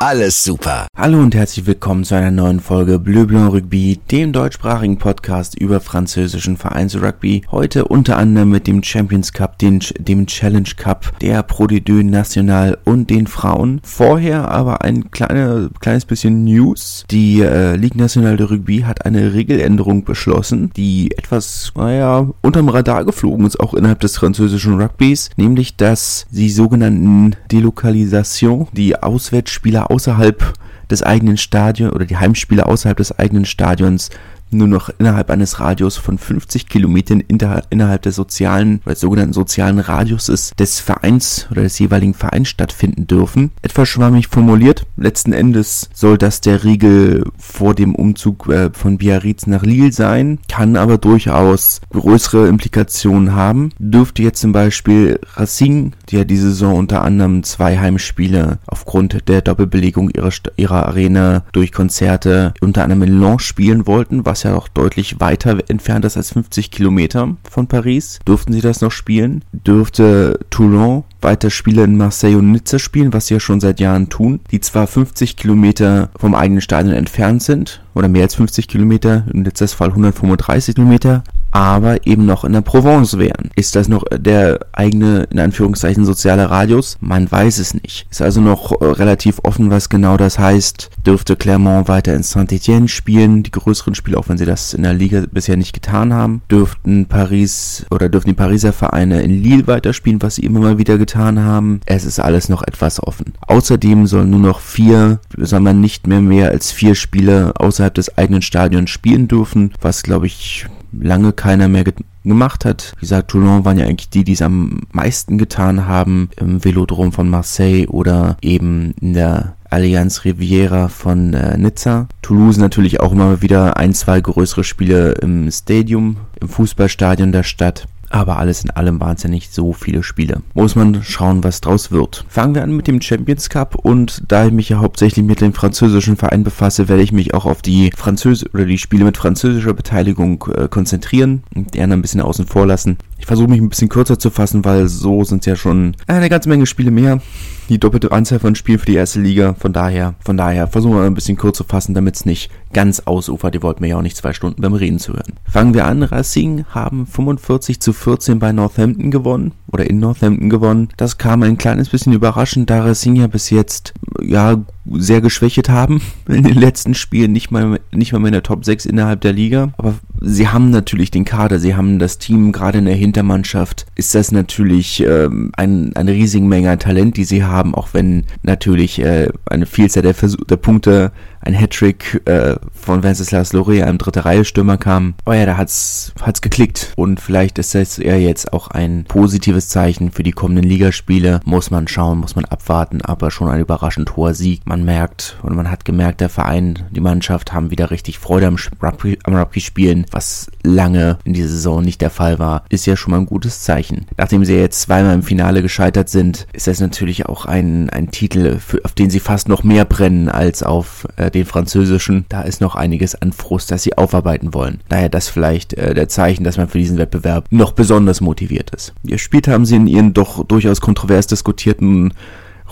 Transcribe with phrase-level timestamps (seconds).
[0.00, 0.86] alles super.
[0.96, 5.80] Hallo und herzlich willkommen zu einer neuen Folge Bleu Blanc Rugby, dem deutschsprachigen Podcast über
[5.80, 7.42] französischen Vereinsrugby.
[7.50, 12.04] Heute unter anderem mit dem Champions Cup, den, dem Challenge Cup, der Pro de Deux
[12.04, 13.80] National und den Frauen.
[13.82, 17.04] Vorher aber ein kleine, kleines bisschen News.
[17.10, 23.04] Die äh, Ligue Nationale de Rugby hat eine Regeländerung beschlossen, die etwas, naja, unterm Radar
[23.04, 29.87] geflogen ist, auch innerhalb des französischen Rugbys, nämlich dass die sogenannten Delokalisation, die aus Auswärtsspieler
[29.90, 30.54] außerhalb
[30.90, 34.10] des eigenen Stadions oder die Heimspieler außerhalb des eigenen Stadions
[34.50, 39.78] nur noch innerhalb eines Radius von 50 Kilometern innerhalb des sozialen oder des sogenannten sozialen
[39.78, 43.50] Radiuses des Vereins oder des jeweiligen Vereins stattfinden dürfen.
[43.62, 44.86] Etwas schwammig formuliert.
[44.96, 50.38] Letzten Endes soll das der Riegel vor dem Umzug äh, von Biarritz nach Lille sein,
[50.48, 53.70] kann aber durchaus größere Implikationen haben.
[53.78, 59.42] Dürfte jetzt zum Beispiel Racing, die ja diese Saison unter anderem zwei Heimspiele aufgrund der
[59.42, 64.52] Doppelbelegung ihrer, ihrer Arena durch Konzerte unter anderem in Lens spielen wollten, was was ja
[64.52, 68.20] noch deutlich weiter entfernt ist als 50 Kilometer von Paris.
[68.24, 69.44] Durften sie das noch spielen?
[69.52, 74.08] Dürfte Toulon weiter Spiele in Marseille und Nizza spielen, was sie ja schon seit Jahren
[74.08, 79.24] tun, die zwar 50 Kilometer vom eigenen Stadion entfernt sind, oder mehr als 50 Kilometer,
[79.32, 83.50] in Nizzas Fall 135 Kilometer, aber eben noch in der Provence wären.
[83.56, 86.96] Ist das noch der eigene, in Anführungszeichen, soziale Radius?
[87.00, 88.06] Man weiß es nicht.
[88.10, 90.90] Ist also noch äh, relativ offen, was genau das heißt.
[91.06, 94.94] Dürfte Clermont weiter in Saint-Etienne spielen, die größeren Spiele, auch wenn sie das in der
[94.94, 96.42] Liga bisher nicht getan haben.
[96.50, 100.98] Dürften Paris oder dürften die Pariser Vereine in Lille weiterspielen, was sie immer mal wieder
[100.98, 101.80] getan haben.
[101.86, 103.34] Es ist alles noch etwas offen.
[103.46, 108.16] Außerdem sollen nur noch vier, soll man nicht mehr mehr als vier Spiele außerhalb des
[108.18, 111.84] eigenen Stadions spielen dürfen, was glaube ich lange keiner mehr
[112.24, 112.92] gemacht hat.
[112.96, 117.12] Wie gesagt, Toulon waren ja eigentlich die, die es am meisten getan haben im Velodrom
[117.12, 122.08] von Marseille oder eben in der Allianz Riviera von äh, Nizza.
[122.22, 127.86] Toulouse natürlich auch immer wieder ein, zwei größere Spiele im Stadium, im Fußballstadion der Stadt.
[128.10, 130.42] Aber alles in allem waren es ja nicht so viele Spiele.
[130.54, 132.24] Muss man schauen, was draus wird.
[132.28, 135.52] Fangen wir an mit dem Champions Cup und da ich mich ja hauptsächlich mit dem
[135.52, 139.74] französischen Verein befasse, werde ich mich auch auf die Französ oder die Spiele mit französischer
[139.74, 142.98] Beteiligung äh, konzentrieren und die anderen ein bisschen außen vor lassen.
[143.18, 146.28] Ich versuche mich ein bisschen kürzer zu fassen, weil so sind es ja schon eine
[146.28, 147.20] ganze Menge Spiele mehr
[147.68, 149.54] die doppelte Anzahl von Spielen für die erste Liga.
[149.58, 153.00] Von daher, von daher versuchen wir ein bisschen kurz zu fassen, damit es nicht ganz
[153.00, 153.54] ausufert.
[153.54, 155.34] Ihr wollt mir ja auch nicht zwei Stunden beim Reden zu hören.
[155.44, 156.02] Fangen wir an.
[156.02, 160.88] Racing haben 45 zu 14 bei Northampton gewonnen oder in Northampton gewonnen.
[160.96, 164.56] Das kam ein kleines bisschen überraschend, da Racing ja bis jetzt ja
[164.90, 168.86] sehr geschwächt haben in den letzten Spielen, nicht mal nicht mal in der Top 6
[168.86, 172.86] innerhalb der Liga, aber sie haben natürlich den Kader, sie haben das Team, gerade in
[172.86, 177.74] der Hintermannschaft ist das natürlich ähm, ein, eine riesige Menge an Talent, die sie haben,
[177.74, 183.52] auch wenn natürlich äh, eine Vielzahl der, Versuch, der Punkte ein Hattrick äh, von Wenceslas
[183.52, 185.14] Loré, einem dritte Reihe Stürmer kam.
[185.26, 189.68] Oh ja, da hat's hat's geklickt und vielleicht ist das eher jetzt auch ein positives
[189.68, 191.40] Zeichen für die kommenden Ligaspiele.
[191.44, 194.62] Muss man schauen, muss man abwarten, aber schon ein überraschend hoher Sieg.
[194.66, 198.56] Man merkt und man hat gemerkt, der Verein, die Mannschaft haben wieder richtig Freude am
[198.82, 202.96] Rugby, am Rugby spielen, was lange in dieser Saison nicht der Fall war, ist ja
[202.96, 204.06] schon mal ein gutes Zeichen.
[204.16, 208.58] Nachdem sie jetzt zweimal im Finale gescheitert sind, ist das natürlich auch ein, ein Titel,
[208.58, 212.42] für, auf den sie fast noch mehr brennen als auf äh, äh, den französischen, da
[212.42, 214.80] ist noch einiges an Frust, das sie aufarbeiten wollen.
[214.88, 218.92] Daher das vielleicht äh, der Zeichen, dass man für diesen Wettbewerb noch besonders motiviert ist.
[219.04, 222.12] Gespielt haben sie in ihren doch durchaus kontrovers diskutierten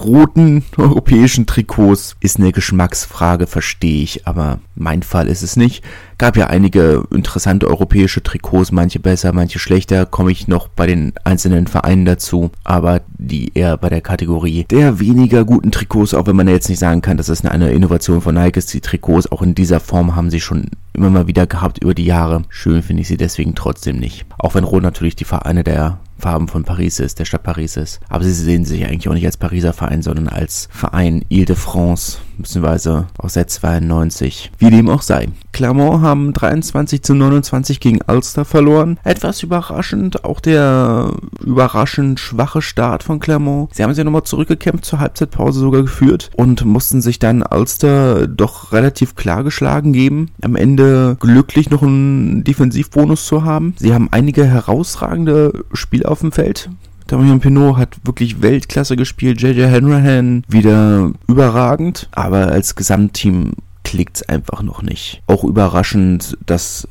[0.05, 5.85] roten europäischen Trikots ist eine Geschmacksfrage, verstehe ich, aber mein Fall ist es nicht.
[6.19, 11.13] Gab ja einige interessante europäische Trikots, manche besser, manche schlechter, komme ich noch bei den
[11.25, 16.37] einzelnen Vereinen dazu, aber die eher bei der Kategorie der weniger guten Trikots, auch wenn
[16.37, 18.73] man jetzt nicht sagen kann, dass es eine Innovation von Nike ist.
[18.73, 22.07] Die Trikots auch in dieser Form haben sie schon immer mal wieder gehabt über die
[22.07, 22.45] Jahre.
[22.49, 24.25] Schön finde ich sie deswegen trotzdem nicht.
[24.39, 28.01] Auch wenn Rot natürlich die Vereine der Farben von Paris ist, der Stadt Paris ist.
[28.09, 33.07] Aber sie sehen sich eigentlich auch nicht als Pariser Verein, sondern als Verein Ile-de-France beziehungsweise
[33.19, 34.53] aus der 92.
[34.59, 35.29] Wie dem auch sei.
[35.53, 38.99] Clermont haben 23 zu 29 gegen Ulster verloren.
[39.05, 43.75] Etwas überraschend, auch der überraschend schwache Start von Clermont.
[43.75, 48.73] Sie haben sich nochmal zurückgekämpft, zur Halbzeitpause sogar geführt und mussten sich dann Ulster doch
[48.73, 50.31] relativ klar geschlagen geben.
[50.43, 53.75] Am Ende glücklich noch einen Defensivbonus zu haben.
[53.79, 56.69] Sie haben einige herausragende Spiele auf dem Feld.
[57.07, 59.41] Damian Pinot hat wirklich Weltklasse gespielt.
[59.41, 62.09] JJ Hanrahan wieder überragend.
[62.13, 63.53] Aber als Gesamtteam
[63.85, 65.23] klickt's einfach noch nicht.
[65.29, 66.89] Auch überraschend, dass,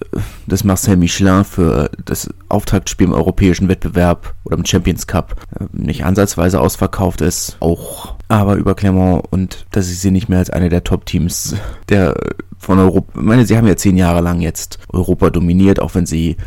[0.48, 6.06] dass Marcel Michelin für das Auftaktspiel im europäischen Wettbewerb oder im Champions Cup äh, nicht
[6.06, 7.58] ansatzweise ausverkauft ist.
[7.60, 11.56] Auch aber über Clermont und dass ich sie nicht mehr als eine der Top-Teams
[11.90, 12.16] der
[12.58, 16.06] von Europa, ich meine, sie haben ja zehn Jahre lang jetzt Europa dominiert, auch wenn
[16.06, 16.38] sie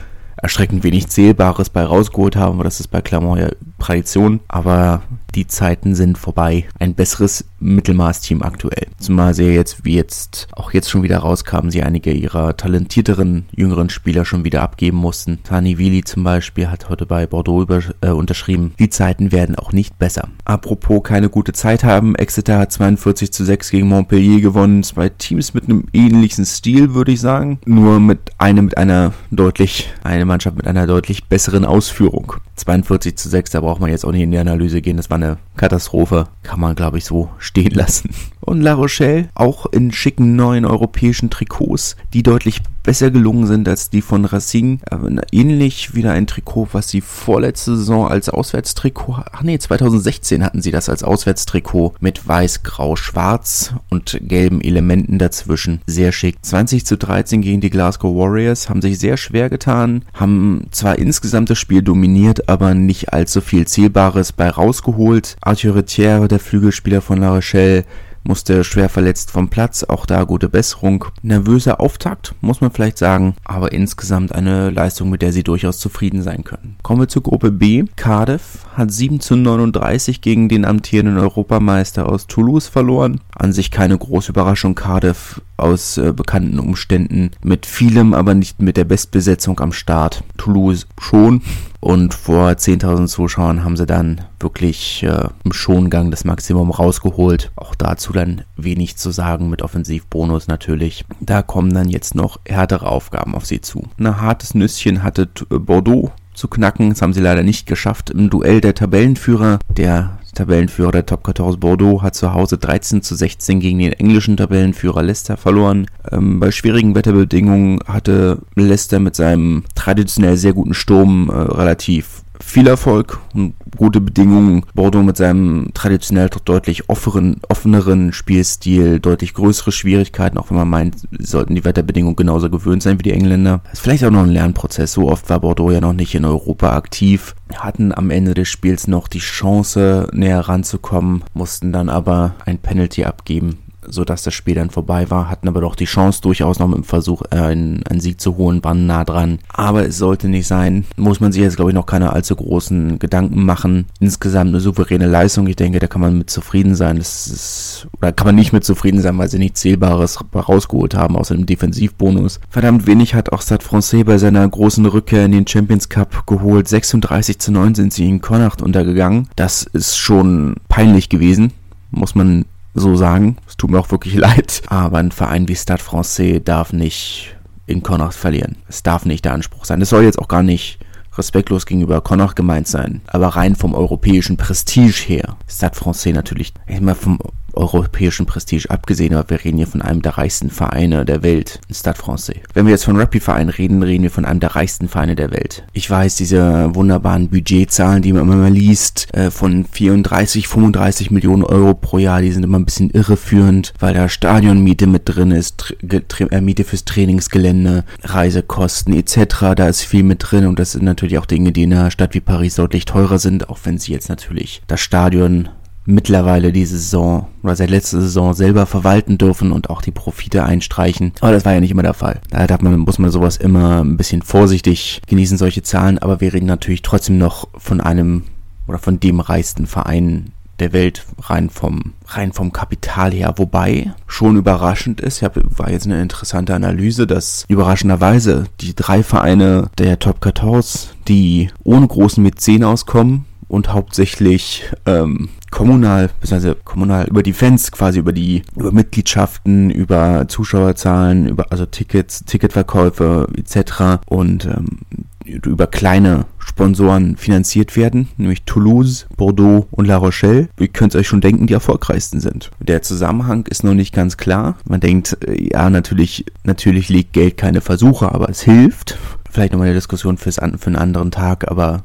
[0.42, 3.48] erschreckend wenig Zählbares bei rausgeholt haben, aber das ist bei Clermont ja
[3.78, 4.40] Tradition.
[4.48, 5.02] Aber
[5.34, 6.64] die Zeiten sind vorbei.
[6.78, 8.86] Ein besseres Mittelmaß-Team aktuell.
[8.98, 13.90] Zumal sie jetzt, wie jetzt, auch jetzt schon wieder rauskamen, sie einige ihrer talentierteren, jüngeren
[13.90, 15.42] Spieler schon wieder abgeben mussten.
[15.44, 18.72] Tani Wili zum Beispiel hat heute bei Bordeaux über, äh, unterschrieben.
[18.78, 20.28] Die Zeiten werden auch nicht besser.
[20.44, 24.82] Apropos keine gute Zeit haben, Exeter hat 42 zu 6 gegen Montpellier gewonnen.
[24.82, 27.58] Zwei Teams mit einem ähnlichen Stil, würde ich sagen.
[27.64, 32.34] Nur mit einem mit einer deutlich, eine Mannschaft mit einer deutlich besseren Ausführung.
[32.56, 34.96] 42 zu 6, da braucht man jetzt auch nicht in die Analyse gehen.
[34.96, 36.28] Das war eine Katastrophe.
[36.42, 38.08] Kann man, glaube ich, so stehen lassen.
[38.48, 43.90] Und La Rochelle, auch in schicken neuen europäischen Trikots, die deutlich besser gelungen sind als
[43.90, 44.80] die von Racing.
[44.88, 50.62] Aber ähnlich wieder ein Trikot, was sie vorletzte Saison als Auswärtstrikot, ach nee, 2016 hatten
[50.62, 55.82] sie das als Auswärtstrikot mit weiß, grau, schwarz und gelben Elementen dazwischen.
[55.86, 56.38] Sehr schick.
[56.40, 61.50] 20 zu 13 gegen die Glasgow Warriors, haben sich sehr schwer getan, haben zwar insgesamt
[61.50, 65.36] das Spiel dominiert, aber nicht allzu viel Zählbares bei rausgeholt.
[65.42, 67.84] Arthur Retière, der Flügelspieler von La Rochelle,
[68.28, 71.06] musste schwer verletzt vom Platz, auch da gute Besserung.
[71.22, 76.22] Nervöser Auftakt, muss man vielleicht sagen, aber insgesamt eine Leistung, mit der sie durchaus zufrieden
[76.22, 76.76] sein können.
[76.82, 77.84] Kommen wir zur Gruppe B.
[77.96, 83.20] Cardiff hat 7 zu 39 gegen den amtierenden Europameister aus Toulouse verloren.
[83.34, 84.74] An sich keine große Überraschung.
[84.74, 90.22] Cardiff aus äh, bekannten Umständen mit vielem, aber nicht mit der Bestbesetzung am Start.
[90.36, 91.42] Toulouse schon.
[91.80, 97.52] Und vor 10.000 Zuschauern haben sie dann wirklich äh, im Schongang das Maximum rausgeholt.
[97.56, 101.04] Auch dazu dann wenig zu sagen mit Offensivbonus natürlich.
[101.20, 103.84] Da kommen dann jetzt noch härtere Aufgaben auf sie zu.
[103.98, 106.90] Ein hartes Nüsschen hatte Bordeaux zu knacken.
[106.90, 109.58] Das haben sie leider nicht geschafft im Duell der Tabellenführer.
[109.76, 114.36] Der Tabellenführer der Top 14 Bordeaux hat zu Hause 13 zu 16 gegen den englischen
[114.36, 115.86] Tabellenführer Leicester verloren.
[116.12, 122.66] Ähm, bei schwierigen Wetterbedingungen hatte Leicester mit seinem traditionell sehr guten Sturm äh, relativ viel
[122.66, 124.64] Erfolg und gute Bedingungen.
[124.74, 130.70] Bordeaux mit seinem traditionell doch deutlich offeren, offeneren Spielstil, deutlich größere Schwierigkeiten, auch wenn man
[130.70, 133.60] meint, sollten die Wetterbedingungen genauso gewöhnt sein wie die Engländer.
[133.64, 134.92] Das ist vielleicht auch noch ein Lernprozess.
[134.92, 137.34] So oft war Bordeaux ja noch nicht in Europa aktiv.
[137.54, 143.04] Hatten am Ende des Spiels noch die Chance, näher ranzukommen, mussten dann aber ein Penalty
[143.04, 143.58] abgeben
[143.90, 146.84] sodass das Spiel dann vorbei war, hatten aber doch die Chance durchaus noch mit dem
[146.84, 149.38] Versuch, äh, einen, einen Sieg zu holen, waren nah dran.
[149.52, 150.84] Aber es sollte nicht sein.
[150.96, 153.86] Muss man sich jetzt, glaube ich, noch keine allzu großen Gedanken machen.
[154.00, 155.46] Insgesamt eine souveräne Leistung.
[155.46, 156.98] Ich denke, da kann man mit zufrieden sein.
[156.98, 161.16] Das ist, oder kann man nicht mit zufrieden sein, weil sie nichts Zählbares rausgeholt haben,
[161.16, 162.40] außer dem Defensivbonus.
[162.50, 166.68] Verdammt wenig hat auch Stade Francais bei seiner großen Rückkehr in den Champions Cup geholt.
[166.68, 169.28] 36 zu 9 sind sie in Connacht untergegangen.
[169.36, 171.52] Das ist schon peinlich gewesen.
[171.90, 172.44] Muss man
[172.74, 173.36] so sagen.
[173.46, 174.62] Es tut mir auch wirklich leid.
[174.68, 178.56] Aber ein Verein wie Stade Francais darf nicht in Connacht verlieren.
[178.68, 179.82] Es darf nicht der Anspruch sein.
[179.82, 180.78] Es soll jetzt auch gar nicht
[181.16, 183.02] respektlos gegenüber Connacht gemeint sein.
[183.06, 185.36] Aber rein vom europäischen Prestige her.
[185.48, 187.18] Stade Francais natürlich, ich meine, vom
[187.58, 191.98] europäischen Prestige abgesehen, aber wir reden hier von einem der reichsten Vereine der Welt, Stade
[191.98, 192.40] Francais.
[192.54, 195.64] Wenn wir jetzt von Rugby-Vereinen reden, reden wir von einem der reichsten Vereine der Welt.
[195.72, 201.44] Ich weiß, diese wunderbaren Budgetzahlen, die man immer mal liest, äh, von 34, 35 Millionen
[201.44, 205.74] Euro pro Jahr, die sind immer ein bisschen irreführend, weil da Stadionmiete mit drin ist,
[205.82, 211.18] äh, Miete fürs Trainingsgelände, Reisekosten etc., da ist viel mit drin und das sind natürlich
[211.18, 214.08] auch Dinge, die in einer Stadt wie Paris deutlich teurer sind, auch wenn sie jetzt
[214.08, 215.48] natürlich das Stadion
[215.88, 221.12] mittlerweile diese Saison oder seit letzter Saison selber verwalten dürfen und auch die Profite einstreichen.
[221.20, 222.20] Aber das war ja nicht immer der Fall.
[222.30, 225.98] Da darf man, muss man sowas immer ein bisschen vorsichtig genießen, solche Zahlen.
[225.98, 228.24] Aber wir reden natürlich trotzdem noch von einem
[228.66, 234.36] oder von dem reichsten Verein der Welt rein vom rein vom Kapital her, wobei schon
[234.36, 240.18] überraschend ist, ja, war jetzt eine interessante Analyse, dass überraschenderweise die drei Vereine der Top
[240.22, 247.72] 14, die ohne großen Mäzen auskommen, und hauptsächlich ähm, kommunal, beziehungsweise kommunal über die Fans,
[247.72, 254.02] quasi über die, über Mitgliedschaften, über Zuschauerzahlen, über also Tickets, Ticketverkäufe etc.
[254.06, 254.78] und ähm,
[255.24, 260.48] über kleine Sponsoren finanziert werden, nämlich Toulouse, Bordeaux und La Rochelle.
[260.58, 262.50] Ihr könnt euch schon denken, die erfolgreichsten sind.
[262.60, 264.56] Der Zusammenhang ist noch nicht ganz klar.
[264.64, 268.98] Man denkt, äh, ja, natürlich, natürlich legt Geld keine Versuche, aber es hilft.
[269.30, 271.84] Vielleicht nochmal eine Diskussion fürs, für einen anderen Tag, aber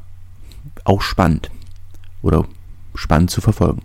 [0.84, 1.50] auch spannend.
[2.24, 2.46] Oder
[2.94, 3.82] spannend zu verfolgen.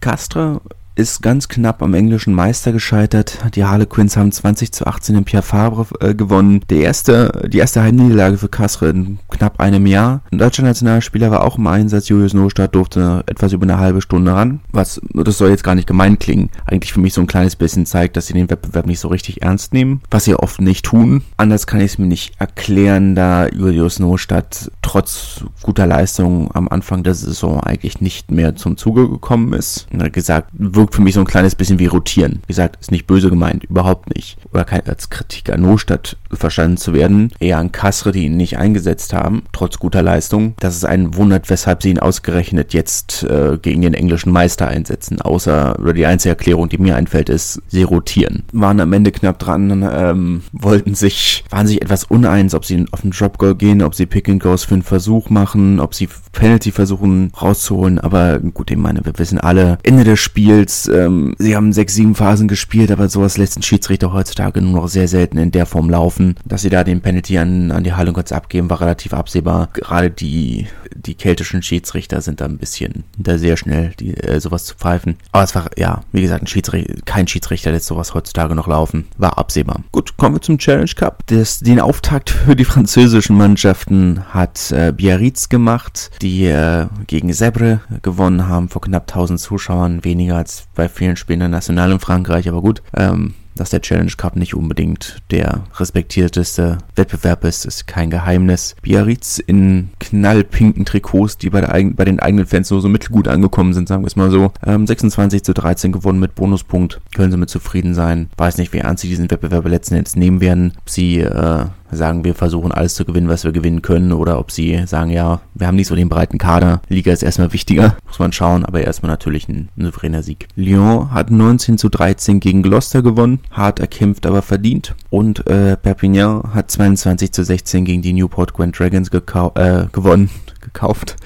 [0.00, 0.60] Castra
[0.94, 3.38] ist ganz knapp am englischen Meister gescheitert.
[3.54, 6.60] Die Harlequins haben 20 zu 18 in Pierre Fabre äh, gewonnen.
[6.68, 10.22] Der erste, die erste Heimniederlage für Kassel in knapp einem Jahr.
[10.30, 12.08] Ein deutscher Nationalspieler war auch im Einsatz.
[12.08, 14.60] Julius Nostadt durfte etwas über eine halbe Stunde ran.
[14.70, 16.50] Was, das soll jetzt gar nicht gemein klingen.
[16.66, 19.42] Eigentlich für mich so ein kleines bisschen zeigt, dass sie den Wettbewerb nicht so richtig
[19.42, 20.02] ernst nehmen.
[20.10, 21.22] Was sie oft nicht tun.
[21.38, 27.02] Anders kann ich es mir nicht erklären, da Julius Nostadt trotz guter Leistung am Anfang
[27.02, 29.86] der Saison eigentlich nicht mehr zum Zuge gekommen ist.
[30.12, 30.50] Gesagt,
[30.82, 32.40] wirkt für mich so ein kleines bisschen wie rotieren.
[32.46, 34.36] Wie gesagt, ist nicht böse gemeint, überhaupt nicht.
[34.52, 37.30] Oder kein, als Kritik an Nostadt verstanden zu werden.
[37.38, 40.54] Eher an Kassre, die ihn nicht eingesetzt haben, trotz guter Leistung.
[40.58, 45.20] Dass es einen wundert, weshalb sie ihn ausgerechnet jetzt äh, gegen den englischen Meister einsetzen.
[45.20, 48.42] Außer, oder die einzige Erklärung, die mir einfällt, ist, sie rotieren.
[48.52, 53.02] Waren am Ende knapp dran, ähm, wollten sich, waren sich etwas uneins, ob sie auf
[53.02, 56.08] den Drop Goal gehen, ob sie Pick and Goes für einen Versuch machen, ob sie
[56.32, 58.00] Penalty versuchen rauszuholen.
[58.00, 60.88] Aber gut, ich meine, wir wissen alle, Ende des Spiels Spiels.
[60.88, 64.88] Ähm, sie haben sechs, sieben Phasen gespielt, aber sowas lässt ein Schiedsrichter heutzutage nur noch
[64.88, 66.36] sehr selten in der Form laufen.
[66.44, 69.68] Dass sie da den Penalty an, an die kurz abgeben, war relativ absehbar.
[69.72, 70.66] Gerade die,
[71.06, 75.16] die keltischen Schiedsrichter sind da ein bisschen da sehr schnell, die, äh, sowas zu pfeifen.
[75.32, 79.06] Aber es war, ja, wie gesagt, ein Schiedsrichter, kein Schiedsrichter lässt sowas heutzutage noch laufen.
[79.18, 79.82] War absehbar.
[79.92, 81.26] Gut, kommen wir zum Challenge Cup.
[81.26, 87.80] Das, den Auftakt für die französischen Mannschaften hat äh, Biarritz gemacht, die äh, gegen Sebre
[88.02, 92.48] gewonnen haben vor knapp 1000 Zuschauern, weniger als bei vielen Spielen der National in Frankreich,
[92.48, 92.82] aber gut.
[92.96, 98.76] Ähm, dass der Challenge Cup nicht unbedingt der respektierteste Wettbewerb ist, ist kein Geheimnis.
[98.82, 103.74] Biarritz in knallpinken Trikots, die bei, der, bei den eigenen Fans nur so mittelgut angekommen
[103.74, 104.52] sind, sagen wir es mal so.
[104.64, 107.00] Ähm, 26 zu 13 gewonnen mit Bonuspunkt.
[107.14, 108.30] Können sie mit zufrieden sein.
[108.36, 110.74] Weiß nicht, wie ernst sie diesen Wettbewerb letzten Endes nehmen werden.
[110.78, 114.50] Ob sie äh, sagen, wir versuchen alles zu gewinnen, was wir gewinnen können, oder ob
[114.50, 116.80] sie sagen, ja, wir haben nicht so den breiten Kader.
[116.88, 120.48] Liga ist erstmal wichtiger, muss man schauen, aber erstmal natürlich ein, ein souveräner Sieg.
[120.56, 124.94] Lyon hat 19 zu 13 gegen Gloucester gewonnen, hart erkämpft, aber verdient.
[125.10, 130.30] Und äh, Perpignan hat 22 zu 16 gegen die Newport Grand Dragons äh, gewonnen
[130.62, 131.16] gekauft.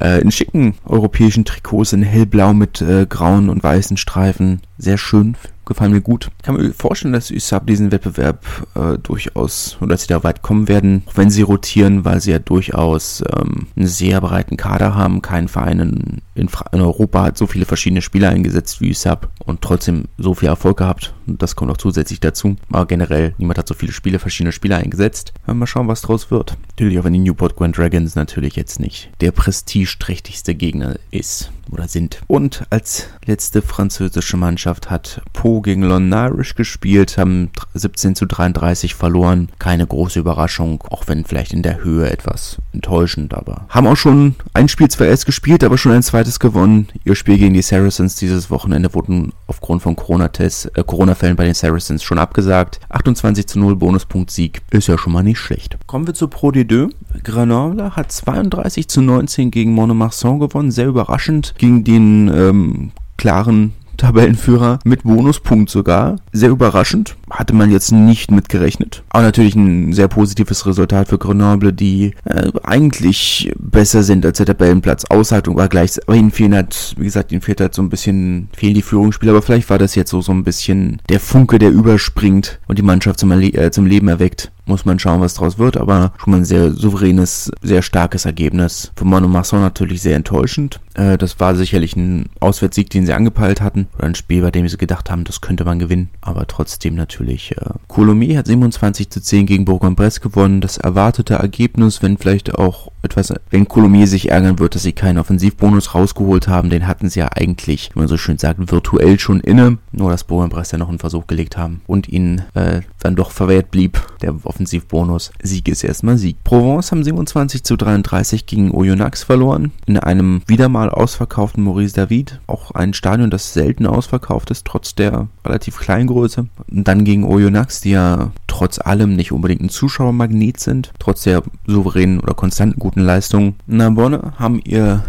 [0.00, 4.60] Äh, in schicken europäischen Trikots in hellblau mit äh, grauen und weißen Streifen.
[4.78, 5.36] Sehr schön
[5.70, 6.30] gefallen mir gut.
[6.38, 8.44] Ich kann mir vorstellen, dass USAP diesen Wettbewerb
[8.74, 12.32] äh, durchaus, oder dass sie da weit kommen werden, auch wenn sie rotieren, weil sie
[12.32, 15.22] ja durchaus ähm, einen sehr breiten Kader haben.
[15.22, 19.62] Kein Verein in, in, in, Europa hat so viele verschiedene Spieler eingesetzt wie USAP und
[19.62, 21.14] trotzdem so viel Erfolg gehabt.
[21.26, 22.56] Das kommt auch zusätzlich dazu.
[22.72, 25.32] Aber generell, niemand hat so viele Spiele, verschiedene Spieler eingesetzt.
[25.46, 26.56] Mal schauen, was draus wird.
[26.70, 31.88] Natürlich auch wenn die Newport Grand Dragons natürlich jetzt nicht der prestigeträchtigste Gegner ist oder
[31.88, 32.20] sind.
[32.26, 38.94] Und als letzte französische Mannschaft hat Po gegen London Irish gespielt, haben 17 zu 33
[38.94, 39.48] verloren.
[39.58, 44.34] Keine große Überraschung, auch wenn vielleicht in der Höhe etwas enttäuschend, aber haben auch schon
[44.54, 46.88] ein Spiel zwar erst gespielt, aber schon ein zweites gewonnen.
[47.04, 51.54] Ihr Spiel gegen die Saracens dieses Wochenende wurden aufgrund von Corona-Tests, äh, Corona-Fällen bei den
[51.54, 52.80] Saracens schon abgesagt.
[52.88, 55.76] 28 zu 0 Bonuspunkt Sieg ist ja schon mal nicht schlecht.
[55.86, 56.90] Kommen wir zu Pro D2.
[57.22, 64.78] Grenoble hat 32 zu 19 gegen Monomarsan gewonnen, sehr überraschend gegen den ähm, klaren Tabellenführer
[64.84, 66.16] mit Bonuspunkt sogar.
[66.32, 67.16] Sehr überraschend.
[67.28, 69.02] Hatte man jetzt nicht mitgerechnet.
[69.10, 74.46] Aber natürlich ein sehr positives Resultat für Grenoble, die äh, eigentlich besser sind als der
[74.46, 75.04] Tabellenplatz.
[75.04, 75.98] Aushaltung war gleich.
[76.06, 79.32] Aber ihnen fehlen halt, wie gesagt, ihnen fehlt halt so ein bisschen, fehlen die Führungsspieler.
[79.32, 82.82] Aber vielleicht war das jetzt so, so ein bisschen der Funke, der überspringt und die
[82.82, 86.36] Mannschaft zum, äh, zum Leben erweckt muss man schauen, was draus wird, aber schon mal
[86.38, 88.92] ein sehr souveränes, sehr starkes Ergebnis.
[88.96, 90.80] Für Monomasson natürlich sehr enttäuschend.
[90.94, 94.68] Äh, das war sicherlich ein Auswärtssieg, den sie angepeilt hatten, oder ein Spiel, bei dem
[94.68, 97.56] sie gedacht haben, das könnte man gewinnen, aber trotzdem natürlich.
[97.56, 102.92] Äh, Coulommiers hat 27 zu 10 gegen Bourg-en-Bresse gewonnen, das erwartete Ergebnis, wenn vielleicht auch
[103.02, 107.20] etwas, wenn Coulommiers sich ärgern wird, dass sie keinen Offensivbonus rausgeholt haben, den hatten sie
[107.20, 110.88] ja eigentlich, wie man so schön sagt, virtuell schon inne, nur dass Bourg-en-Bresse ja noch
[110.88, 115.32] einen Versuch gelegt haben und ihnen äh, dann doch verwehrt blieb der Offensivbonus.
[115.42, 116.42] Sieg ist erstmal Sieg.
[116.44, 119.72] Provence haben 27 zu 33 gegen Oyonnax verloren.
[119.86, 122.40] In einem wieder mal ausverkauften Maurice David.
[122.46, 126.46] Auch ein Stadion, das selten ausverkauft ist, trotz der relativ kleinen Größe.
[126.70, 131.42] Und dann gegen Oyonnax, die ja trotz allem nicht unbedingt ein Zuschauermagnet sind, trotz der
[131.66, 133.54] souveränen oder konstanten guten Leistung.
[133.66, 135.04] Narbonne haben ihr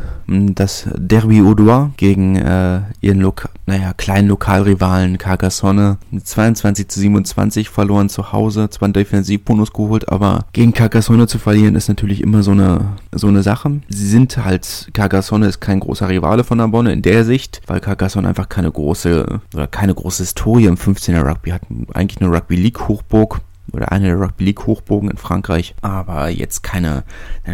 [0.55, 7.69] das Derby Audois gegen äh, ihren Loka naja, kleinen Lokalrivalen Carcassonne mit 22 zu 27
[7.69, 12.43] verloren zu Hause, zwar einen Defensivbonus geholt, aber gegen Carcassonne zu verlieren ist natürlich immer
[12.43, 13.81] so eine, so eine Sache.
[13.87, 18.27] Sie sind halt, Carcassonne ist kein großer Rivale von Narbonne in der Sicht, weil Carcassonne
[18.27, 21.61] einfach keine große, oder keine große Historie im 15er Rugby hat,
[21.93, 23.41] eigentlich eine Rugby League Hochburg
[23.71, 27.03] oder eine der Rugby League Hochbogen in Frankreich, aber jetzt keine,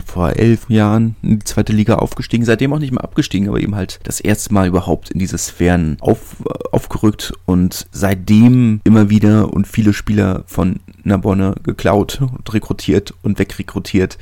[0.05, 3.75] vor elf Jahren in die zweite Liga aufgestiegen, seitdem auch nicht mehr abgestiegen, aber eben
[3.75, 6.37] halt das erste Mal überhaupt in diese Sphären auf,
[6.71, 14.17] aufgerückt und seitdem immer wieder und viele Spieler von Narbonne geklaut und rekrutiert und wegrekrutiert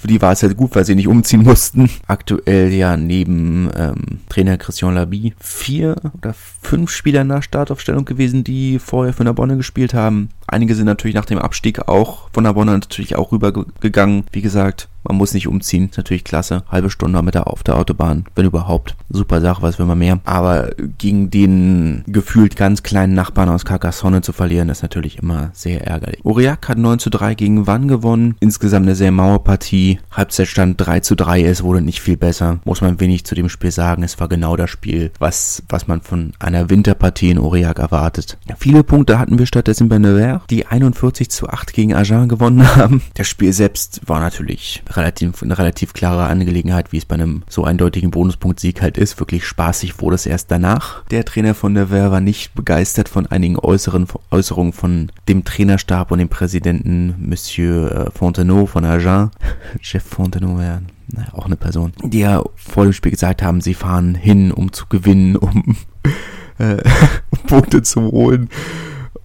[0.00, 1.90] für die war es halt gut, weil sie nicht umziehen mussten.
[2.06, 8.78] Aktuell ja neben ähm, Trainer Christian Labi vier oder fünf Spieler der Startaufstellung gewesen, die
[8.78, 10.30] vorher für Narbonne gespielt haben.
[10.46, 14.24] Einige sind natürlich nach dem Abstieg auch von Narbonne natürlich auch rübergegangen.
[14.32, 15.88] Wie gesagt, man muss nicht umziehen.
[15.90, 16.62] Ist natürlich klasse.
[16.68, 18.96] Halbe Stunde mit der auf der Autobahn, wenn überhaupt.
[19.08, 20.20] Super Sache, was will man mehr.
[20.24, 25.86] Aber gegen den gefühlt ganz kleinen Nachbarn aus Carcassonne zu verlieren, ist natürlich immer sehr
[25.86, 26.24] ärgerlich.
[26.24, 28.36] Aurillac hat 9 zu 3 gegen Wann gewonnen.
[28.40, 29.98] Insgesamt eine sehr Mauerpartie.
[30.12, 31.44] Halbzeitstand 3 zu 3.
[31.44, 32.60] Es wurde nicht viel besser.
[32.64, 34.02] Muss man wenig zu dem Spiel sagen.
[34.02, 38.38] Es war genau das Spiel, was, was man von einer Winterpartie in Aurillac erwartet.
[38.48, 42.76] Ja, viele Punkte hatten wir stattdessen bei Nevers, die 41 zu 8 gegen Agen gewonnen
[42.76, 43.02] haben.
[43.14, 47.64] Das Spiel selbst war natürlich relativ, eine relativ klare Angelegenheit, wie es bei einem so
[47.64, 49.18] eindeutigen Bonuspunkt-Sieg halt ist.
[49.20, 51.04] Wirklich spaßig wurde es erst danach.
[51.06, 56.10] Der Trainer von der Wehr war nicht begeistert von einigen äußeren Äußerungen von dem Trainerstab
[56.10, 59.30] und dem Präsidenten Monsieur äh, Fontenot von Agen.
[59.80, 60.80] Chef Fontenot, ja,
[61.12, 64.72] naja, auch eine Person, die ja vor dem Spiel gesagt haben, sie fahren hin, um
[64.72, 65.76] zu gewinnen, um
[66.58, 66.76] äh,
[67.46, 68.48] Punkte zu holen.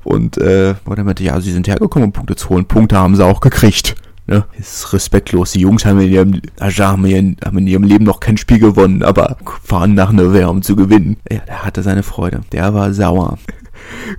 [0.03, 2.65] Und äh, wurde meinte, ja, sie sind hergekommen, um Punkte zu holen.
[2.65, 3.95] Punkte haben sie auch gekriegt.
[4.27, 4.45] Ne?
[4.57, 5.51] Ist respektlos.
[5.51, 9.93] Die Jungs haben in ihrem, haben in ihrem Leben noch kein Spiel gewonnen, aber fahren
[9.93, 11.17] nach Nevers, um zu gewinnen.
[11.31, 12.41] Ja, der hatte seine Freude.
[12.51, 13.37] Der war sauer.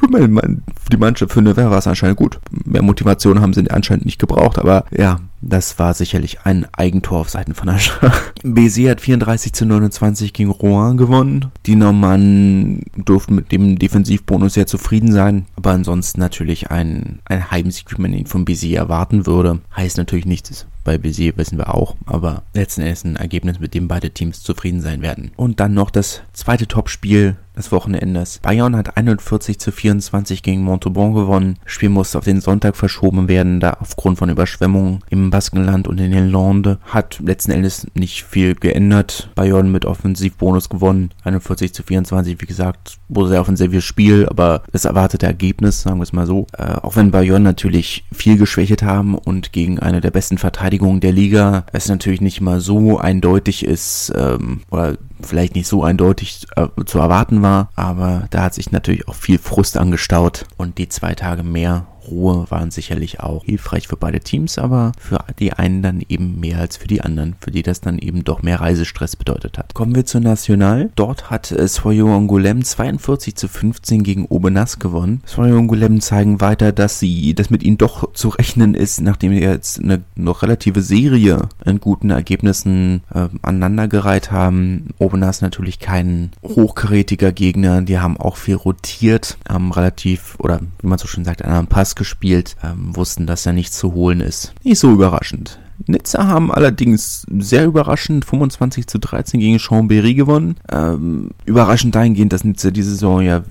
[0.92, 2.38] die Mannschaft für Nevers war es anscheinend gut.
[2.64, 7.30] Mehr Motivation haben sie anscheinend nicht gebraucht, aber ja, das war sicherlich ein Eigentor auf
[7.30, 8.32] Seiten von Aschach.
[8.42, 11.46] BC hat 34 zu 29 gegen Rouen gewonnen.
[11.66, 17.96] Die Normannen durften mit dem Defensivbonus sehr zufrieden sein, aber ansonsten natürlich ein, ein Heimsieg,
[17.96, 19.60] wie man ihn von BC erwarten würde.
[19.74, 23.88] Heißt natürlich nichts, bei Bézier wissen wir auch, aber letzten Endes ein Ergebnis, mit dem
[23.88, 25.32] beide Teams zufrieden sein werden.
[25.34, 28.38] Und dann noch das zweite Topspiel des Wochenendes.
[28.38, 31.58] Bayern hat 41 zu 24 gegen Montauban gewonnen.
[31.64, 36.00] Das Spiel musste auf den Sonntag verschoben werden, da aufgrund von Überschwemmungen im Baskenland und
[36.00, 39.30] in den Landes hat letzten Endes nicht viel geändert.
[39.34, 41.10] Bayern mit Offensivbonus gewonnen.
[41.24, 46.04] 41 zu 24, wie gesagt, wurde sehr offensives Spiel, aber das erwartete Ergebnis, sagen wir
[46.04, 46.46] es mal so.
[46.56, 51.12] Äh, auch wenn Bayern natürlich viel geschwächt haben und gegen eine der besten Verteidigungen der
[51.12, 56.68] Liga es natürlich nicht mal so eindeutig ist, ähm, oder vielleicht nicht so eindeutig äh,
[56.84, 61.14] zu erwarten war, aber da hat sich natürlich auch viel Frust angestaut und die zwei
[61.14, 66.02] Tage mehr Ruhe waren sicherlich auch hilfreich für beide Teams, aber für die einen dann
[66.08, 69.58] eben mehr als für die anderen, für die das dann eben doch mehr Reisestress bedeutet
[69.58, 69.74] hat.
[69.74, 70.90] Kommen wir zur National.
[70.96, 75.22] Dort hat Soyo Angoulême 42 zu 15 gegen Obenas gewonnen.
[75.26, 79.40] Soyo Angoulême zeigen weiter, dass sie, dass mit ihnen doch zu rechnen ist, nachdem sie
[79.40, 84.90] jetzt eine noch relative Serie an guten Ergebnissen äh, aneinandergereiht haben.
[84.98, 90.98] Obenas natürlich kein hochkarätiger Gegner, die haben auch viel rotiert, haben relativ, oder wie man
[90.98, 94.54] so schön sagt, einen Pass gespielt, ähm, wussten, dass er nicht zu holen ist.
[94.62, 95.58] Nicht so überraschend.
[95.86, 100.56] Nizza haben allerdings sehr überraschend 25 zu 13 gegen Chambéry gewonnen.
[100.70, 103.42] Ähm, überraschend dahingehend, dass Nizza diese Saison ja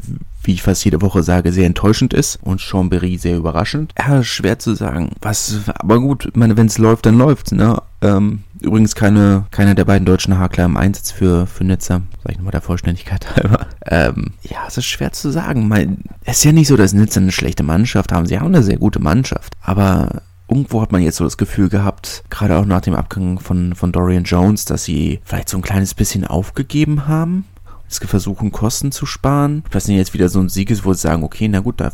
[0.48, 3.94] wie ich fast jede Woche sage, sehr enttäuschend ist und Chambéry sehr überraschend.
[3.98, 5.12] Ja, schwer zu sagen.
[5.22, 7.82] Was, aber gut, ich meine, wenn es läuft, dann läuft's, ne?
[8.02, 12.02] Ähm, übrigens keine, keiner der beiden deutschen Hakler im Einsatz für, für Nizza.
[12.24, 13.68] Sag ich nochmal der Vollständigkeit halber.
[13.86, 15.68] Ähm, ja, es ist schwer zu sagen.
[15.68, 18.26] Mein, es ist ja nicht so, dass Nizza eine schlechte Mannschaft haben.
[18.26, 19.54] Sie haben eine sehr gute Mannschaft.
[19.62, 23.76] Aber irgendwo hat man jetzt so das Gefühl gehabt, gerade auch nach dem Abgang von,
[23.76, 27.46] von Dorian Jones, dass sie vielleicht so ein kleines bisschen aufgegeben haben
[27.90, 29.64] versuchen, Kosten zu sparen.
[29.72, 31.92] Was denn jetzt wieder so ein Sieg ist, wo sie sagen, okay, na gut, da,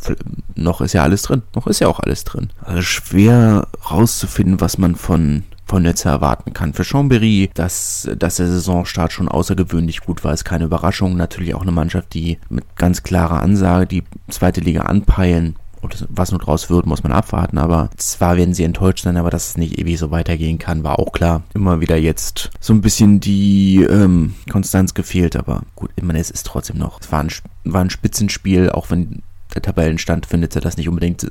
[0.54, 1.42] noch ist ja alles drin.
[1.54, 2.50] Noch ist ja auch alles drin.
[2.60, 6.74] Also schwer rauszufinden, was man von von Netze erwarten kann.
[6.74, 11.16] Für Chambéry, dass, dass der Saisonstart schon außergewöhnlich gut war, ist keine Überraschung.
[11.16, 16.30] Natürlich auch eine Mannschaft, die mit ganz klarer Ansage die zweite Liga anpeilen Und was
[16.30, 17.58] nun draus wird, muss man abwarten.
[17.58, 20.98] Aber zwar werden sie enttäuscht sein, aber dass es nicht ewig so weitergehen kann, war
[20.98, 21.42] auch klar.
[21.54, 26.30] Immer wieder jetzt so ein bisschen die ähm, Konstanz gefehlt, aber gut, ich meine, es
[26.30, 27.00] ist trotzdem noch.
[27.00, 27.30] Es war ein,
[27.64, 29.22] war ein Spitzenspiel, auch wenn
[29.54, 31.28] der Tabellenstand findet, er das nicht unbedingt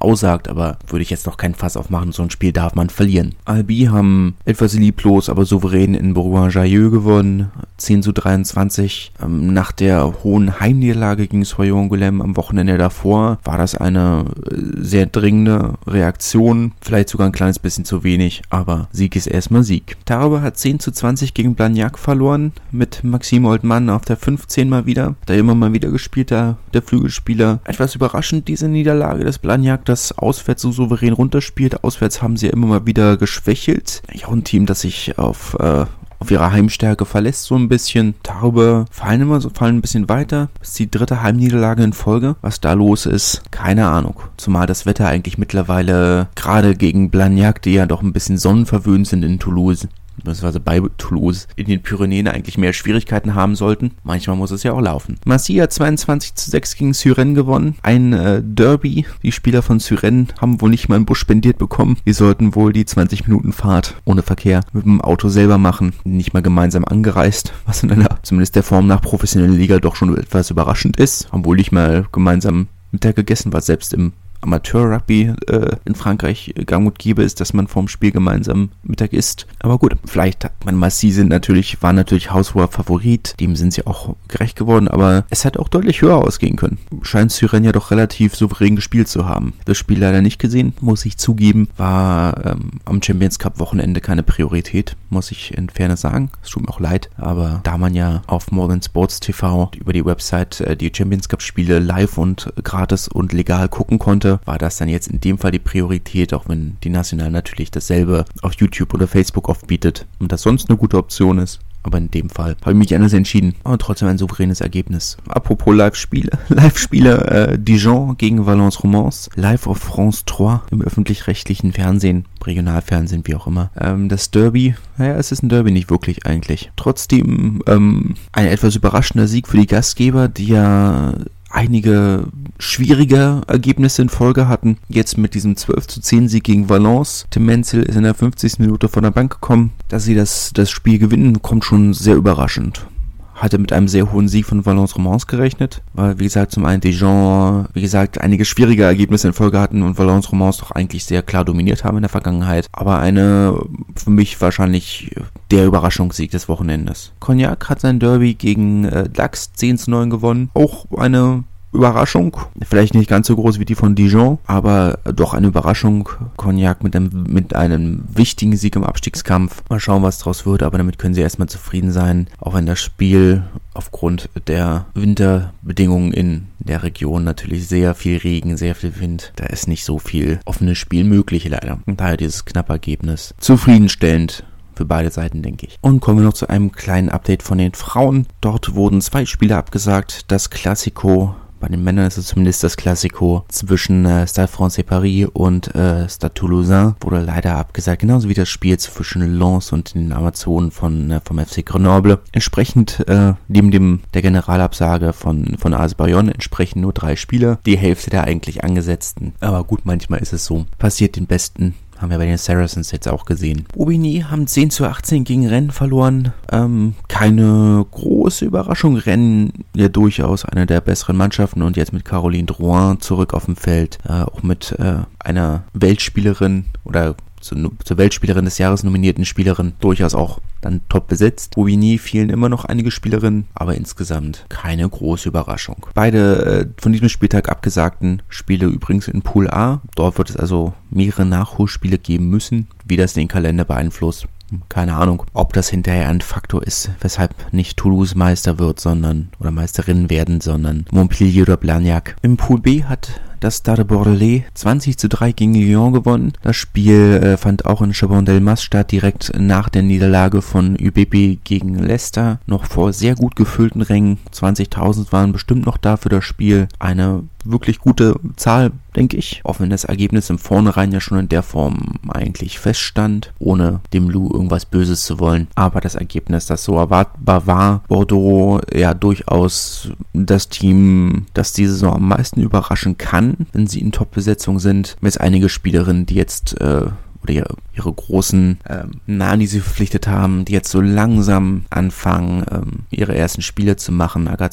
[0.00, 2.12] aussagt, aber würde ich jetzt noch kein Fass aufmachen.
[2.12, 3.34] So ein Spiel darf man verlieren.
[3.44, 7.50] Albi haben etwas lieblos, aber souverän in Bourgoin-Jailleux gewonnen.
[7.76, 9.12] 10 zu 23.
[9.22, 14.56] Ähm, nach der hohen Heimniederlage gegen Soyon Goulem am Wochenende davor war das eine äh,
[14.76, 16.72] sehr dringende Reaktion.
[16.80, 19.96] Vielleicht sogar ein kleines bisschen zu wenig, aber Sieg ist erstmal Sieg.
[20.04, 24.86] Tarabe hat 10 zu 20 gegen Blagnac verloren mit Maxim Oldmann auf der 15 mal
[24.86, 25.14] wieder.
[25.26, 27.60] Da immer mal wieder gespielt, der, der Flügelspieler.
[27.64, 31.84] Etwas überraschend diese Niederlage des Blagnac das auswärts so souverän runterspielt.
[31.84, 34.02] Auswärts haben sie immer mal wieder geschwächelt.
[34.12, 35.86] Ja, ein Team, das sich auf, äh,
[36.18, 38.14] auf ihre Heimstärke verlässt, so ein bisschen.
[38.22, 40.48] Darüber fallen immer so, fallen ein bisschen weiter.
[40.60, 42.36] Ist die dritte Heimniederlage in Folge.
[42.40, 44.20] Was da los ist, keine Ahnung.
[44.36, 49.24] Zumal das Wetter eigentlich mittlerweile gerade gegen Blagnac, die ja doch ein bisschen sonnenverwöhnt sind
[49.24, 53.92] in Toulouse, beziehungsweise bei Toulouse in den Pyrenäen eigentlich mehr Schwierigkeiten haben sollten.
[54.02, 55.16] Manchmal muss es ja auch laufen.
[55.60, 57.76] Hat 22 zu 6 gegen Syren gewonnen.
[57.82, 59.06] Ein äh, Derby.
[59.22, 61.96] Die Spieler von Syren haben wohl nicht mal einen Bus spendiert bekommen.
[62.06, 65.92] Die sollten wohl die 20 Minuten Fahrt ohne Verkehr mit dem Auto selber machen.
[66.04, 70.16] Nicht mal gemeinsam angereist, was in einer zumindest der Form nach professionellen Liga doch schon
[70.16, 71.32] etwas überraschend ist.
[71.32, 76.86] Haben wohl nicht mal gemeinsam Mittag gegessen, was selbst im Amateur-Rugby äh, in Frankreich gang
[76.86, 79.46] und gäbe ist, dass man vorm Spiel gemeinsam Mittag isst.
[79.60, 84.16] Aber gut, vielleicht, man Massi sind natürlich, war natürlich haushoher Favorit, dem sind sie auch
[84.28, 86.78] gerecht geworden, aber es hätte auch deutlich höher ausgehen können.
[87.02, 89.54] Scheint Syren ja doch relativ souverän gespielt zu haben.
[89.64, 94.22] Das Spiel leider nicht gesehen, muss ich zugeben, war ähm, am Champions Cup Wochenende keine
[94.22, 96.30] Priorität, muss ich in Fairness sagen.
[96.42, 100.04] Es tut mir auch leid, aber da man ja auf Modern Sports TV über die
[100.04, 104.76] Website äh, die Champions Cup Spiele live und gratis und legal gucken konnte, war das
[104.76, 108.94] dann jetzt in dem Fall die Priorität, auch wenn die National natürlich dasselbe auf YouTube
[108.94, 111.60] oder Facebook oft bietet und das sonst eine gute Option ist.
[111.82, 113.54] Aber in dem Fall habe ich mich anders entschieden.
[113.64, 115.16] Aber trotzdem ein souveränes Ergebnis.
[115.28, 116.30] Apropos Live-Spiele.
[116.48, 119.30] Live-Spiele äh, Dijon gegen Valence Romance.
[119.34, 122.26] Live auf France 3 im öffentlich-rechtlichen Fernsehen.
[122.44, 123.70] Regionalfernsehen, wie auch immer.
[123.78, 126.70] Ähm, das Derby, naja, es ist ein Derby nicht wirklich eigentlich.
[126.76, 131.14] Trotzdem ähm, ein etwas überraschender Sieg für die Gastgeber, die ja
[131.52, 132.26] einige
[132.58, 134.78] schwierige Ergebnisse in Folge hatten.
[134.88, 137.26] Jetzt mit diesem 12 zu 10 Sieg gegen Valence.
[137.30, 138.58] Tim Menzel ist in der 50.
[138.58, 139.72] Minute von der Bank gekommen.
[139.88, 142.86] Dass sie das, das Spiel gewinnen, kommt schon sehr überraschend
[143.34, 146.80] hatte mit einem sehr hohen Sieg von Valence Romans gerechnet, weil, wie gesagt, zum einen
[146.80, 151.22] Dijon, wie gesagt, einige schwierige Ergebnisse in Folge hatten und Valence Romans doch eigentlich sehr
[151.22, 152.68] klar dominiert haben in der Vergangenheit.
[152.72, 153.58] Aber eine,
[153.96, 155.14] für mich wahrscheinlich
[155.50, 157.12] der Überraschungssieg des Wochenendes.
[157.20, 160.50] Cognac hat sein Derby gegen äh, Dax 10 zu 9 gewonnen.
[160.54, 162.36] Auch eine Überraschung.
[162.62, 166.08] Vielleicht nicht ganz so groß wie die von Dijon, aber doch eine Überraschung.
[166.36, 169.62] Cognac mit einem, mit einem wichtigen Sieg im Abstiegskampf.
[169.68, 172.28] Mal schauen, was draus wird, aber damit können sie erstmal zufrieden sein.
[172.38, 178.74] Auch wenn das Spiel aufgrund der Winterbedingungen in der Region natürlich sehr viel Regen, sehr
[178.74, 179.32] viel Wind.
[179.36, 181.78] Da ist nicht so viel offenes Spiel möglich leider.
[181.86, 185.78] Und daher dieses knappe Ergebnis zufriedenstellend für beide Seiten, denke ich.
[185.80, 188.26] Und kommen wir noch zu einem kleinen Update von den Frauen.
[188.40, 190.30] Dort wurden zwei Spiele abgesagt.
[190.30, 195.28] Das Classico bei den Männern ist es zumindest das Klassiko zwischen äh, Stade Francais Paris
[195.32, 196.96] und äh, Stade Toulousain.
[197.00, 201.38] Wurde leider abgesagt, genauso wie das Spiel zwischen Lens und den Amazonen von, äh, vom
[201.38, 202.18] FC Grenoble.
[202.32, 207.58] Entsprechend, äh, neben dem, der Generalabsage von, von AS Bayonne, entsprechen nur drei Spiele.
[207.64, 209.34] Die Hälfte der eigentlich angesetzten.
[209.38, 210.66] Aber gut, manchmal ist es so.
[210.78, 211.76] Passiert den Besten.
[212.02, 213.64] Haben wir bei den Saracens jetzt auch gesehen.
[213.78, 216.32] Aubigny haben 10 zu 18 gegen Rennen verloren.
[216.50, 218.96] Ähm, keine große Überraschung.
[218.96, 223.54] Rennen ja durchaus eine der besseren Mannschaften und jetzt mit Caroline Drouin zurück auf dem
[223.54, 223.98] Feld.
[224.04, 230.14] Äh, auch mit äh, einer Weltspielerin oder zur, zur Weltspielerin des Jahres nominierten Spielerin durchaus
[230.14, 231.54] auch dann top besetzt.
[231.54, 235.86] Bobigny fielen immer noch einige Spielerinnen, aber insgesamt keine große Überraschung.
[235.94, 239.82] Beide äh, von diesem Spieltag abgesagten Spiele übrigens in Pool A.
[239.94, 242.68] Dort wird es also mehrere Nachholspiele geben müssen.
[242.84, 244.26] Wie das den Kalender beeinflusst,
[244.68, 249.50] keine Ahnung, ob das hinterher ein Faktor ist, weshalb nicht Toulouse Meister wird, sondern oder
[249.50, 252.16] Meisterin werden, sondern Montpellier oder Blagnac.
[252.22, 256.32] Im Pool B hat das Stade Bordelais 20 zu 3 gegen Lyon gewonnen.
[256.42, 261.78] Das Spiel äh, fand auch in Chabon-Delmas statt, direkt nach der Niederlage von UBB gegen
[261.78, 262.38] Leicester.
[262.46, 264.18] Noch vor sehr gut gefüllten Rängen.
[264.32, 266.68] 20.000 waren bestimmt noch da für das Spiel.
[266.78, 269.40] Eine wirklich gute Zahl, denke ich.
[269.44, 274.08] Auch wenn das Ergebnis im Vornherein ja schon in der Form eigentlich feststand, ohne dem
[274.08, 275.48] Lou irgendwas Böses zu wollen.
[275.54, 281.94] Aber das Ergebnis, das so erwartbar war, Bordeaux ja durchaus das Team, das diese Saison
[281.94, 284.96] am meisten überraschen kann, wenn sie in Top-Besetzung sind.
[285.00, 286.86] Mit einige Spielerinnen, die jetzt äh,
[287.22, 292.70] oder ihre, großen ähm, Namen, die sie verpflichtet haben, die jetzt so langsam anfangen, ähm,
[292.90, 294.28] ihre ersten Spiele zu machen.
[294.28, 294.52] Agathe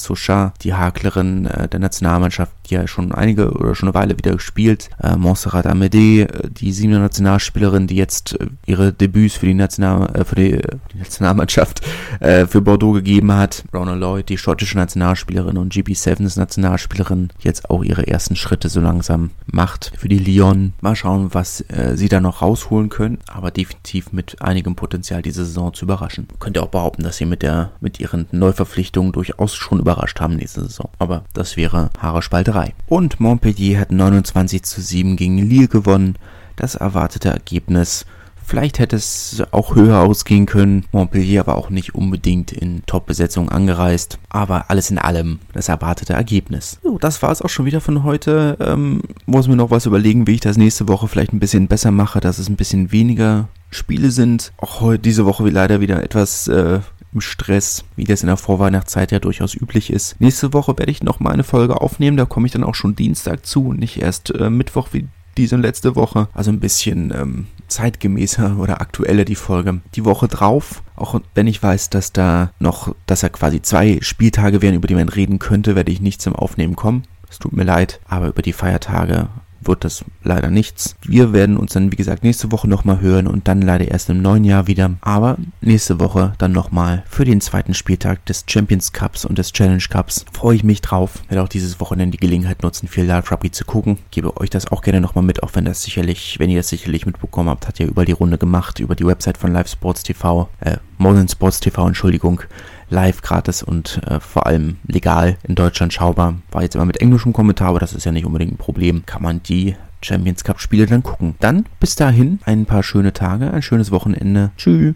[0.61, 4.89] die Haklerin äh, der Nationalmannschaft, die ja schon einige oder schon eine Weile wieder gespielt.
[5.01, 10.15] Äh, Montserrat Amédée, äh, die siebte Nationalspielerin, die jetzt äh, ihre Debüts für die, National,
[10.15, 11.81] äh, für die, äh, die Nationalmannschaft
[12.19, 13.63] äh, für Bordeaux gegeben hat.
[13.73, 18.79] Rona Lloyd, die schottische Nationalspielerin und GB Sevens Nationalspielerin, jetzt auch ihre ersten Schritte so
[18.79, 19.91] langsam macht.
[19.97, 20.73] Für die Lyon.
[20.81, 25.45] Mal schauen, was äh, sie da noch rausholen können, aber definitiv mit einigem Potenzial diese
[25.45, 26.27] Saison zu überraschen.
[26.39, 30.37] Könnt ihr auch behaupten, dass sie mit der mit ihren Neuverpflichtungen durchaus schon überrascht haben
[30.37, 30.89] diese Saison.
[30.99, 32.73] Aber das wäre Haarerspalterei 3.
[32.87, 36.15] Und Montpellier hat 29 zu 7 gegen Lille gewonnen.
[36.55, 38.05] Das erwartete Ergebnis.
[38.49, 40.83] Vielleicht hätte es auch höher ausgehen können.
[40.91, 44.17] Montpellier aber auch nicht unbedingt in Top-Besetzung angereist.
[44.27, 46.79] Aber alles in allem das erwartete Ergebnis.
[46.81, 48.57] So, das war es auch schon wieder von heute.
[48.59, 51.91] Ähm, muss mir noch was überlegen, wie ich das nächste Woche vielleicht ein bisschen besser
[51.91, 54.51] mache, dass es ein bisschen weniger Spiele sind.
[54.57, 56.79] Auch heute diese Woche leider wieder etwas äh,
[57.13, 60.19] im Stress, wie das in der Vorweihnachtszeit ja durchaus üblich ist.
[60.19, 62.95] Nächste Woche werde ich noch mal eine Folge aufnehmen, da komme ich dann auch schon
[62.95, 65.07] Dienstag zu und nicht erst äh, Mittwoch wie
[65.37, 66.29] diese letzte Woche.
[66.33, 69.81] Also ein bisschen ähm, zeitgemäßer oder aktueller die Folge.
[69.95, 74.61] Die Woche drauf, auch wenn ich weiß, dass da noch, dass er quasi zwei Spieltage
[74.61, 77.03] wären, über die man reden könnte, werde ich nicht zum Aufnehmen kommen.
[77.29, 79.29] Es tut mir leid, aber über die Feiertage
[79.61, 80.95] wird das leider nichts.
[81.01, 84.21] Wir werden uns dann, wie gesagt, nächste Woche nochmal hören und dann leider erst im
[84.21, 84.91] neuen Jahr wieder.
[85.01, 89.83] Aber nächste Woche dann nochmal für den zweiten Spieltag des Champions Cups und des Challenge
[89.89, 90.25] Cups.
[90.33, 91.23] Freue ich mich drauf.
[91.27, 93.97] Werde auch dieses Wochenende die Gelegenheit nutzen, viel Live Rugby zu gucken.
[94.11, 97.05] Gebe euch das auch gerne nochmal mit, auch wenn das sicherlich, wenn ihr das sicherlich
[97.05, 100.49] mitbekommen habt, hat ja überall die Runde gemacht über die Website von Live Sports TV,
[100.61, 102.41] äh, Modern Sports TV, Entschuldigung
[102.89, 106.35] live gratis und äh, vor allem legal in Deutschland schaubar.
[106.51, 109.05] War jetzt immer mit englischem Kommentar, aber das ist ja nicht unbedingt ein Problem.
[109.05, 111.35] Kann man die Champions Cup Spiele dann gucken.
[111.39, 114.51] Dann bis dahin ein paar schöne Tage, ein schönes Wochenende.
[114.57, 114.95] Tschüss.